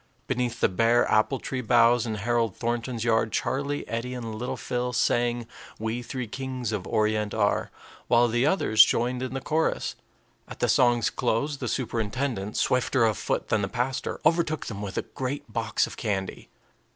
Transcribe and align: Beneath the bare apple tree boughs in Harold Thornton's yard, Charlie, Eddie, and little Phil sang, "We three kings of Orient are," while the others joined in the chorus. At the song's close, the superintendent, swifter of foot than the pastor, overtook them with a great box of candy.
Beneath 0.25 0.61
the 0.61 0.67
bare 0.67 1.07
apple 1.11 1.37
tree 1.37 1.61
boughs 1.61 2.07
in 2.07 2.15
Harold 2.15 2.55
Thornton's 2.55 3.03
yard, 3.03 3.31
Charlie, 3.31 3.87
Eddie, 3.87 4.15
and 4.15 4.33
little 4.33 4.57
Phil 4.57 4.93
sang, 4.93 5.45
"We 5.77 6.01
three 6.01 6.25
kings 6.25 6.71
of 6.71 6.87
Orient 6.87 7.35
are," 7.35 7.69
while 8.07 8.27
the 8.27 8.43
others 8.43 8.83
joined 8.83 9.21
in 9.21 9.35
the 9.35 9.41
chorus. 9.41 9.93
At 10.47 10.57
the 10.59 10.67
song's 10.69 11.11
close, 11.11 11.57
the 11.57 11.67
superintendent, 11.67 12.57
swifter 12.57 13.05
of 13.05 13.15
foot 13.15 13.49
than 13.49 13.61
the 13.61 13.67
pastor, 13.67 14.19
overtook 14.25 14.65
them 14.65 14.81
with 14.81 14.97
a 14.97 15.03
great 15.03 15.53
box 15.53 15.85
of 15.85 15.97
candy. 15.97 16.49